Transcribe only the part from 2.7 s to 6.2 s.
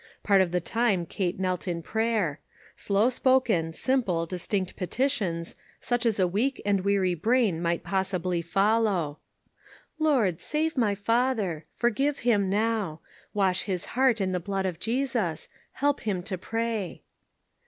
Slow spoken, simple, distinct petitions, such as